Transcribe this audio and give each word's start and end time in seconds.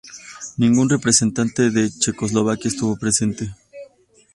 Ningún 0.57 0.89
representante 0.89 1.69
de 1.69 1.91
Checoslovaquia 1.91 2.69
estuvo 2.69 2.95
presente. 2.97 3.53